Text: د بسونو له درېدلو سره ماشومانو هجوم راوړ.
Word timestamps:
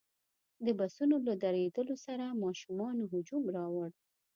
د 0.65 0.67
بسونو 0.79 1.15
له 1.27 1.33
درېدلو 1.43 1.95
سره 2.05 2.37
ماشومانو 2.43 3.03
هجوم 3.13 3.43
راوړ. 3.57 3.89